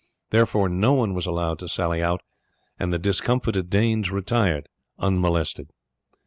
[0.31, 2.21] Therefore no one was allowed to sally out,
[2.79, 5.69] and the discomfited Danes retired unmolested.